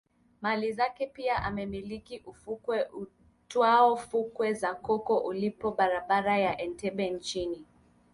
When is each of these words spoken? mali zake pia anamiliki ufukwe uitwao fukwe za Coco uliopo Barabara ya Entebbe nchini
mali 0.41 0.71
zake 0.73 1.07
pia 1.07 1.43
anamiliki 1.43 2.17
ufukwe 2.25 2.83
uitwao 2.83 3.97
fukwe 3.97 4.53
za 4.53 4.73
Coco 4.73 5.17
uliopo 5.17 5.71
Barabara 5.71 6.37
ya 6.37 6.61
Entebbe 6.61 7.09
nchini 7.09 7.65